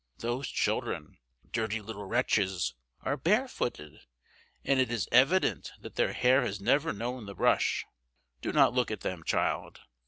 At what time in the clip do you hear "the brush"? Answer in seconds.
7.27-7.85